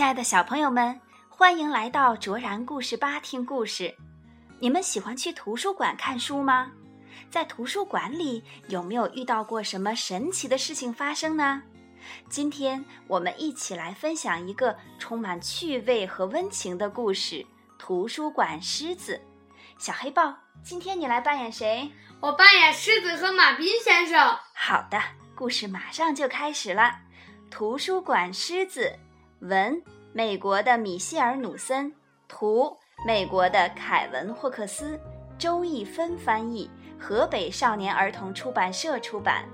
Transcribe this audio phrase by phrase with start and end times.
[0.00, 3.94] 亲爱的小朋友们，欢迎来到卓然故事吧听故事。
[4.58, 6.72] 你们喜欢去图书馆看书吗？
[7.28, 11.62] 在图书馆里有没有遇到过什么神奇的事情发生呢？
[12.30, 17.34] 今天我们一起来分享一个充满趣味和温情的故事
[17.78, 19.20] 《图书馆狮子》。
[19.78, 21.92] 小黑豹，今天你来扮演谁？
[22.20, 24.34] 我扮演狮子和马斌先生。
[24.54, 24.98] 好的，
[25.34, 26.90] 故事马上就开始了。
[27.50, 28.98] 图书馆狮子。
[29.40, 31.90] 文，美国的米歇尔·努森；
[32.28, 32.76] 图，
[33.06, 35.00] 美国的凯文·霍克斯，
[35.38, 39.44] 周易芬翻译，河北少年儿童出版社出版。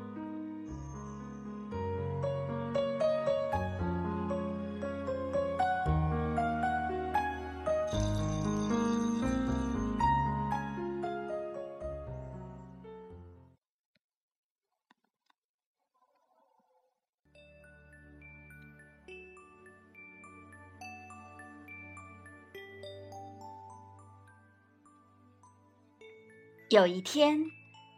[26.69, 27.45] 有一天，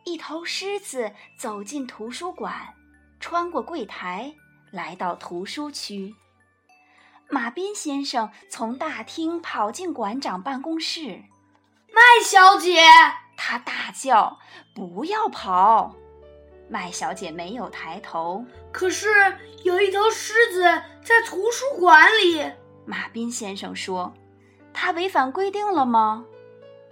[0.04, 2.74] 一头狮子走进图书馆，
[3.18, 4.34] 穿过柜台，
[4.70, 6.14] 来到图书区。
[7.30, 11.22] 马斌先生从大厅跑进馆长办公室
[11.88, 12.82] ，“麦小姐！”
[13.38, 14.38] 他大叫
[14.76, 15.94] ，“不要跑！”
[16.68, 18.44] 麦小姐没有抬头。
[18.70, 19.08] 可是
[19.64, 20.62] 有一头狮子
[21.02, 22.52] 在图书馆里，
[22.84, 24.12] 马斌先生说
[24.74, 26.26] ：“他违反规定了吗？”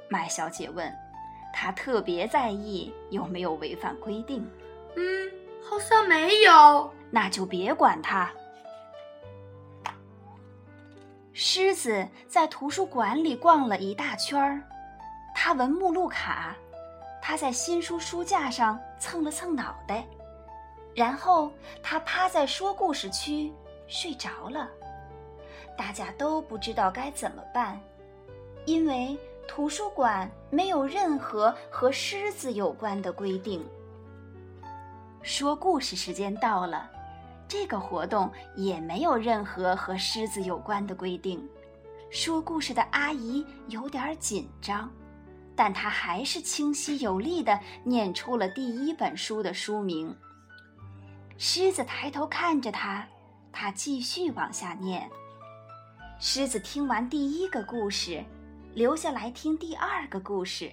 [0.08, 0.90] 麦小姐问。
[1.58, 4.46] 他特别在意有没有违反规定。
[4.94, 5.32] 嗯，
[5.62, 6.92] 好像没有。
[7.10, 8.30] 那就别管他。
[11.32, 14.62] 狮子在图书馆里逛了一大圈儿，
[15.34, 16.54] 他闻目录卡，
[17.22, 20.06] 他在新书书架上蹭了蹭脑袋，
[20.94, 21.50] 然后
[21.82, 23.50] 他趴在说故事区
[23.88, 24.68] 睡着了。
[25.74, 27.80] 大家都不知道该怎么办，
[28.66, 29.16] 因为。
[29.48, 33.64] 图书馆没有任何和狮子有关的规定。
[35.22, 36.90] 说故事时间到了，
[37.48, 41.42] 这个活动也没有任何和狮子有关的规定。
[42.10, 44.90] 说故事的阿姨有点紧张，
[45.56, 50.14] 但她还是清晰有力地念出了第一本书的书名。
[51.38, 53.06] 狮子抬头看着他，
[53.52, 55.10] 他继续往下念。
[56.18, 58.24] 狮子听完第一个故事。
[58.76, 60.70] 留下来听第二个故事，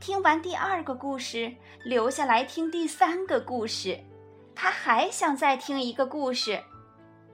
[0.00, 1.54] 听完第二个故事，
[1.84, 4.00] 留下来听第三个故事。
[4.54, 6.58] 他还想再听一个故事，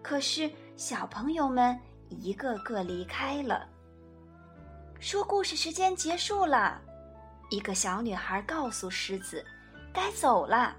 [0.03, 3.69] 可是小朋友们一个个离开了。
[4.99, 6.83] 说故事时间结束了，
[7.49, 9.47] 一个小女孩告诉狮子
[9.95, 10.77] ：“该走了。”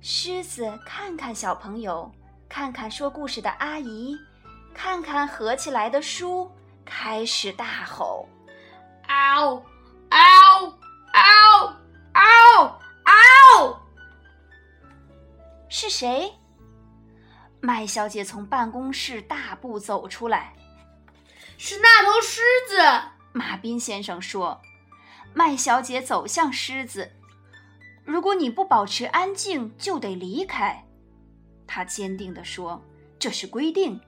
[0.00, 2.10] 狮子看看小朋友，
[2.48, 4.16] 看看说故事的阿姨，
[4.72, 6.50] 看看合起来的书。
[6.86, 8.26] 开始大吼
[9.06, 9.62] ：“嗷，
[10.08, 10.78] 嗷，
[11.12, 11.76] 嗷，
[12.14, 13.82] 嗷，嗷！”
[15.68, 16.32] 是谁？
[17.60, 20.54] 麦小姐从办公室大步走出来。
[21.58, 22.76] 是那头狮子。
[23.32, 24.62] 马斌先生说
[25.34, 27.12] ：“麦小姐走向狮子，
[28.04, 30.86] 如果你不保持安静，就得离开。”
[31.66, 32.82] 她坚定地说
[33.18, 34.00] ：“这是规定。”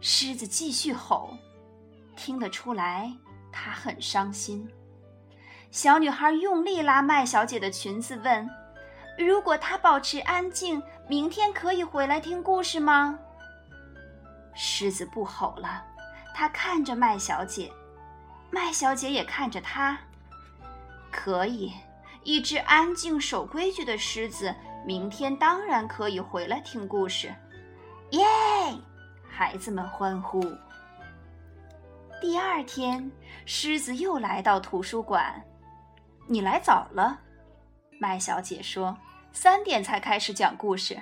[0.00, 1.36] 狮子继续吼，
[2.16, 3.12] 听得出来，
[3.52, 4.68] 它很伤心。
[5.70, 8.48] 小女孩用力拉麦小姐的裙子，问
[9.18, 13.18] ：“如果她保持安静，明天可以回来听故事吗？”
[14.54, 15.84] 狮子不吼了，
[16.34, 17.70] 它看着麦小姐，
[18.50, 19.98] 麦小姐也看着它。
[21.10, 21.72] 可以，
[22.22, 24.54] 一只安静守规矩的狮子，
[24.86, 27.34] 明天当然可以回来听故事。
[28.10, 28.24] 耶！
[29.36, 30.40] 孩子们欢呼。
[32.22, 33.12] 第二天，
[33.44, 35.44] 狮子又来到图书馆。
[36.26, 37.20] 你来早了，
[38.00, 38.96] 麦小姐说。
[39.32, 40.98] 三点才开始讲故事。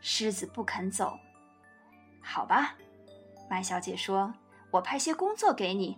[0.00, 1.16] 狮子不肯走。
[2.20, 2.74] 好吧，
[3.48, 4.34] 麦小姐说。
[4.72, 5.96] 我派些工作给你。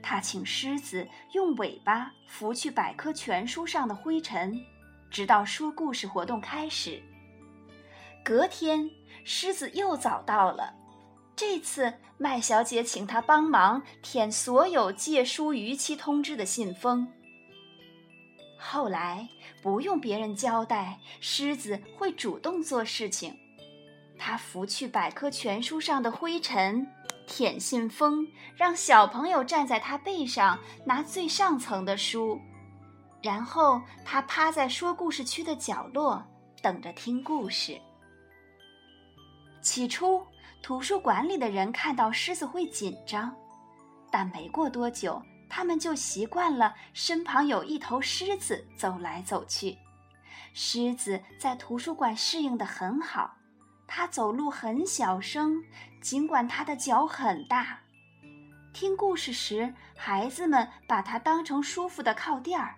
[0.00, 4.56] 她请狮子用尾巴拂去百科全书上的灰尘，
[5.10, 7.02] 直到说故事活动开始。
[8.24, 8.88] 隔天。
[9.30, 10.72] 狮子又早到了，
[11.36, 17.06] 这次麦小姐请他帮忙舔所有借书逾期通知的信封。
[18.58, 19.28] 后来
[19.62, 23.36] 不用别人交代，狮子会主动做事情。
[24.18, 26.86] 他拂去百科全书上的灰尘，
[27.26, 28.26] 舔信封，
[28.56, 32.40] 让小朋友站在他背上拿最上层的书，
[33.22, 36.24] 然后他趴在说故事区的角落，
[36.62, 37.78] 等着听故事。
[39.68, 40.26] 起初，
[40.62, 43.36] 图书馆里的人看到狮子会紧张，
[44.10, 49.76] 但没过多久，他们就习惯了身旁有一头狮子走来走去。
[50.54, 53.36] 狮子在图书馆适应得很好，
[53.86, 55.62] 它走路很小声，
[56.00, 57.78] 尽管它的脚很大。
[58.72, 62.74] 听故事时，孩子们把它当成舒服的靠垫儿。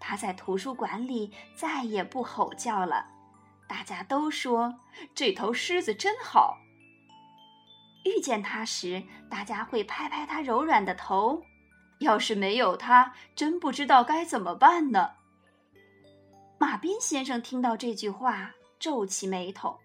[0.00, 3.06] 它在图书馆里再也不吼叫了。
[3.72, 4.78] 大家都说
[5.14, 6.58] 这头狮子真好。
[8.04, 11.42] 遇见它时，大家会拍拍它柔软的头。
[12.00, 15.12] 要是没有它，真不知道该怎么办呢。
[16.58, 19.80] 马彬先生听到这句话，皱起眉头。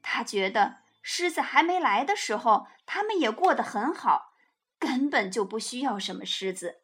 [0.00, 4.34] 他觉得狮子还没来的时候，他们也过得很好，
[4.78, 6.82] 根本就不需要什么狮子。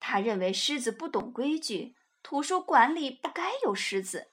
[0.00, 4.31] 他认为狮子不懂规矩，图书馆里不该有狮子。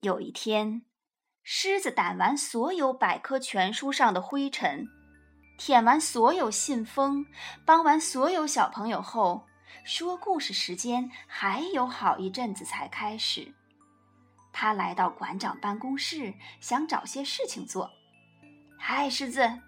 [0.00, 0.80] 有一天，
[1.42, 4.88] 狮子掸完所有百科全书上的灰尘，
[5.58, 7.26] 舔完所有信封，
[7.66, 9.46] 帮完所有小朋友后，
[9.84, 13.54] 说故事时间还有好一阵子才开始。
[14.54, 16.32] 他来到馆长办公室，
[16.62, 17.90] 想找些事情做。
[18.78, 19.60] 嗨，狮子，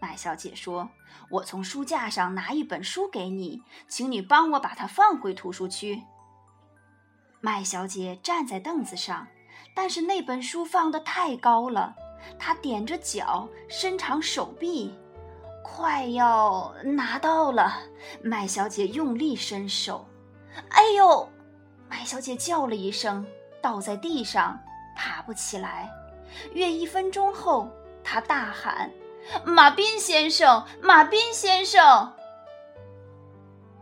[0.00, 0.88] 麦小姐说。
[1.30, 6.02] 我从书架上拿一本书给你，请你帮我把它放回图书区。
[7.40, 9.28] 麦小姐站在凳子上，
[9.80, 11.94] 但是那本书放得太高了，
[12.36, 14.92] 他踮着脚，伸长手臂，
[15.62, 17.78] 快要拿到了。
[18.20, 20.04] 麦小姐用力伸手，
[20.70, 21.30] 哎呦！
[21.88, 23.24] 麦小姐叫了一声，
[23.62, 24.58] 倒在地上，
[24.96, 25.88] 爬不起来。
[26.54, 27.70] 约一分钟后，
[28.02, 28.90] 她大喊。
[29.44, 32.12] 马彬先生，马彬先生，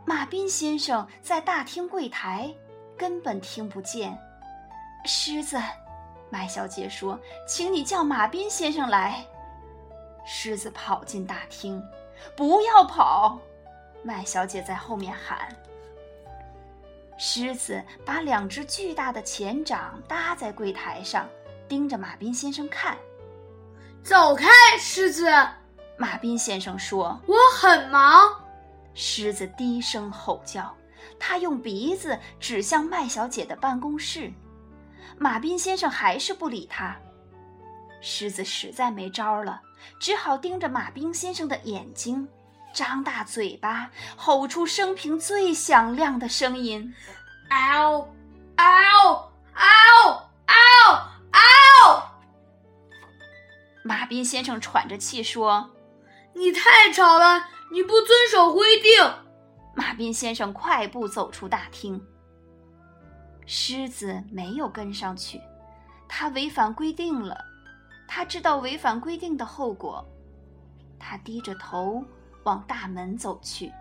[0.04, 2.54] 马彬先生在大厅柜台，
[2.98, 4.18] 根本听不见。
[5.06, 5.56] 狮子，
[6.28, 9.24] 麦小姐说：“请你叫马斌先生来。”
[10.26, 11.82] 狮子跑进大厅，
[12.36, 13.38] 不要跑！
[14.02, 15.48] 麦小姐在后面喊。
[17.16, 21.28] 狮子把两只巨大的前掌搭在柜台上，
[21.68, 22.98] 盯着马斌先生看。
[24.02, 24.46] 走开，
[24.78, 25.26] 狮子！
[25.96, 28.42] 马斌先生说：“我很忙。”
[28.94, 30.74] 狮子低声吼叫，
[31.18, 34.32] 他用鼻子指向麦小姐的办公室。
[35.18, 36.96] 马彬先生还是不理他。
[38.00, 39.60] 狮子实在没招了，
[39.98, 42.28] 只好盯着马彬先生的眼睛，
[42.74, 46.94] 张大嘴巴，吼出生平最响亮的声音
[47.48, 48.08] ：“嗷，
[48.56, 50.54] 嗷，嗷，嗷，
[51.32, 52.12] 嗷！”
[53.82, 55.70] 马彬先生喘着气说
[56.34, 58.92] ：“你太吵了，你不遵守规定。”
[59.74, 62.00] 马彬先生快步走出大厅。
[63.46, 65.40] 狮子没有跟上去，
[66.08, 67.42] 它违反规定了，
[68.06, 70.04] 它知道违反规定的后果。
[70.98, 72.04] 他低着头
[72.44, 73.72] 往大门走去。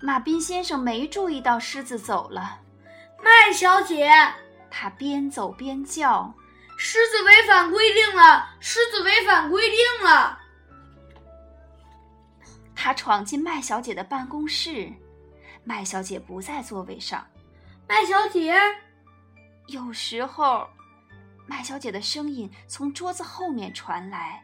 [0.00, 2.60] 马彬先生没注意到狮子走了。
[3.22, 4.10] 麦小姐，
[4.70, 6.32] 他边走边叫。
[6.76, 8.48] 狮子违反规定了！
[8.58, 10.38] 狮子违反规定了！
[12.74, 14.92] 他闯进麦小姐的办公室，
[15.62, 17.24] 麦小姐不在座位上。
[17.92, 18.54] 麦小姐，
[19.66, 20.66] 有时候，
[21.46, 24.42] 麦小姐的声音从桌子后面传来。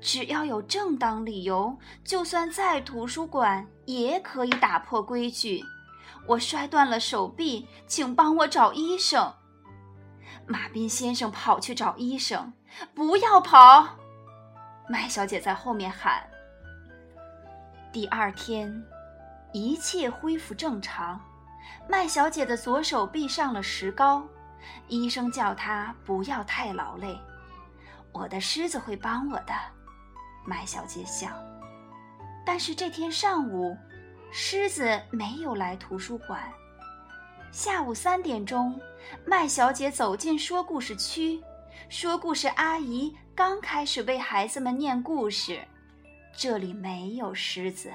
[0.00, 5.62] 只要有正当理由，就算在图书馆也可以打破规矩。
[6.26, 9.30] 我摔断了手臂，请帮我找医生。
[10.46, 12.50] 马彬先生跑去找医生，
[12.94, 13.86] 不要跑！
[14.88, 16.26] 麦小姐在后面喊。
[17.92, 18.82] 第二天，
[19.52, 21.20] 一切恢复正常。
[21.88, 24.26] 麦小姐的左手臂上了石膏，
[24.88, 27.18] 医生叫她不要太劳累。
[28.12, 29.52] 我的狮子会帮我的，
[30.44, 31.32] 麦小姐想。
[32.46, 33.76] 但是这天上午，
[34.30, 36.42] 狮子没有来图书馆。
[37.50, 38.80] 下午三点钟，
[39.24, 41.42] 麦小姐走进说故事区，
[41.88, 45.60] 说故事阿姨刚开始为孩子们念故事。
[46.36, 47.92] 这里没有狮子。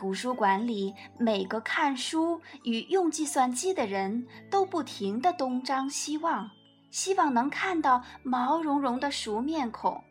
[0.00, 6.50] 图书馆里每个看书与用计算机的人都不停地东张西望，
[6.90, 10.02] 希望能看到毛茸茸的熟面孔。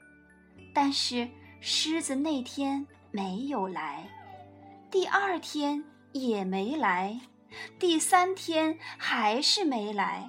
[0.76, 1.28] 但是
[1.60, 4.08] 狮子那天没有来，
[4.92, 5.84] 第二天。
[6.12, 7.20] 也没来，
[7.78, 10.28] 第三天还是没来。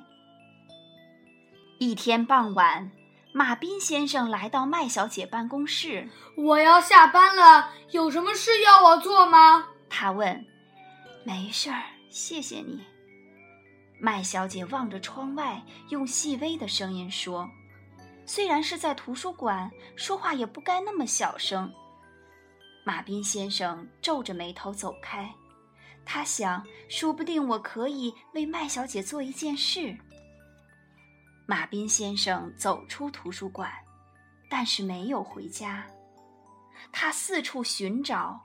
[1.78, 2.90] 一天傍晚，
[3.32, 6.08] 马斌先生来到麦小姐办公室。
[6.36, 9.68] 我要下班了，有什么事要我做吗？
[9.88, 10.44] 他问。
[11.24, 12.82] 没事儿，谢谢你。
[14.00, 17.48] 麦小姐望着窗外，用细微的声音说
[18.26, 21.72] ：“虽然是在图书馆，说话也不该那么小声。”
[22.84, 25.30] 马斌先生皱着眉头走开。
[26.04, 29.96] 他想，说不定我可以为麦小姐做一件事。
[31.50, 33.68] 马斌先生走出图书馆，
[34.48, 35.84] 但是没有回家。
[36.92, 38.40] 他四处寻找，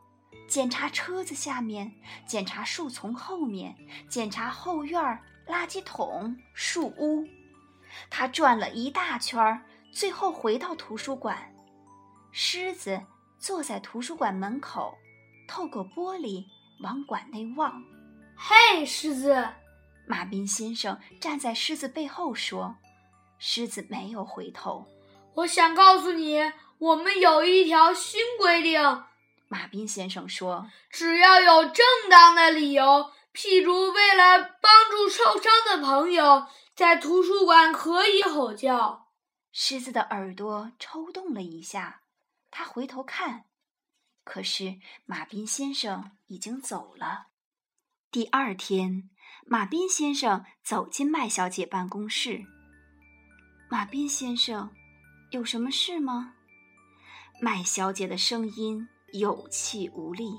[0.47, 1.93] 检查车子下面，
[2.25, 3.75] 检查树丛后面，
[4.09, 7.23] 检查后院儿、垃圾桶、树屋。
[8.09, 11.37] 他转了一大圈儿，最后回到图书馆。
[12.31, 12.99] 狮子
[13.37, 14.97] 坐在图书馆门口，
[15.47, 16.43] 透过玻璃。
[16.81, 17.71] 往馆内望，
[18.35, 19.47] 嘿，狮子！
[20.07, 22.75] 马斌先生站在狮子背后说
[23.37, 24.85] ：“狮子没有回头。”
[25.35, 26.39] 我想告诉你，
[26.77, 28.81] 我们有一条新规定。
[29.47, 39.09] 马彬先生说：“只要有正当的理由，譬如为了帮助受伤的朋友，在图书馆可以吼叫。”
[39.51, 42.01] 狮子的耳朵抽动了一下，
[42.49, 43.45] 他回头看。
[44.23, 47.27] 可是马彬先生已经走了。
[48.09, 49.09] 第二天，
[49.45, 52.45] 马彬先生走进麦小姐办公室。
[53.67, 54.69] 马彬先生，
[55.31, 56.33] 有什么事吗？
[57.41, 60.35] 麦小姐的声音有气无力。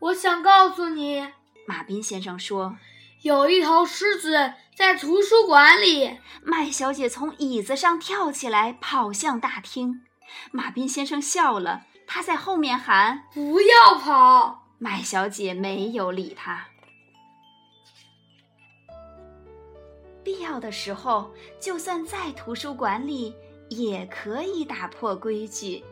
[0.00, 1.26] 我想告诉你，
[1.66, 2.76] 马彬先生说，
[3.22, 6.18] 有一头狮子在图书馆里。
[6.42, 10.02] 麦小姐从椅子上跳起来，跑向大厅。
[10.50, 11.86] 马斌先生笑了。
[12.08, 16.68] 他在后面喊：“不要跑！”麦小姐没有理他。
[20.26, 21.30] 必要的时候，
[21.60, 23.32] 就算在图书馆里，
[23.68, 25.84] 也可以打破规矩。